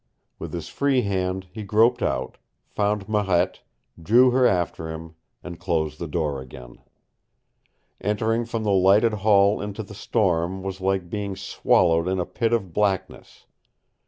[0.39, 3.59] With his free hand he groped out, found Marette,
[4.01, 6.79] drew her after him, and closed the door again.
[8.03, 12.51] Entering from the lighted hall into the storm was like being swallowed in a pit
[12.51, 13.45] of blackness.